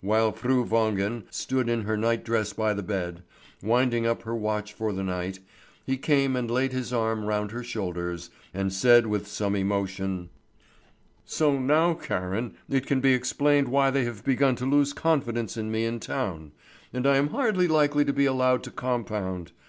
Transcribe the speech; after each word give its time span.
While 0.00 0.32
Fru 0.32 0.64
Wangen 0.64 1.22
stood 1.32 1.68
in 1.68 1.82
her 1.82 1.96
night 1.96 2.24
dress 2.24 2.52
by 2.52 2.74
the 2.74 2.82
bed, 2.82 3.22
winding 3.62 4.06
up 4.08 4.22
her 4.22 4.34
watch 4.34 4.72
for 4.72 4.92
the 4.92 5.04
night, 5.04 5.38
he 5.86 5.96
came 5.96 6.34
and 6.34 6.50
laid 6.50 6.72
his 6.72 6.92
arm 6.92 7.26
round 7.26 7.52
her 7.52 7.62
shoulders, 7.62 8.28
and 8.52 8.72
said 8.72 9.06
with 9.06 9.28
some 9.28 9.54
emotion: 9.54 10.30
"So 11.24 11.56
now, 11.60 11.94
Karen, 11.94 12.56
it 12.68 12.88
can 12.88 13.00
be 13.00 13.14
explained 13.14 13.68
why 13.68 13.90
they 13.92 14.02
have 14.04 14.24
begun 14.24 14.56
to 14.56 14.66
lose 14.66 14.92
confidence 14.92 15.56
in 15.56 15.70
me 15.70 15.84
in 15.84 16.00
town, 16.00 16.50
and 16.92 17.06
I 17.06 17.16
am 17.16 17.28
hardly 17.28 17.68
likely 17.68 18.04
to 18.04 18.12
be 18.12 18.24
allowed 18.26 18.64
to 18.64 18.72
compound. 18.72 19.52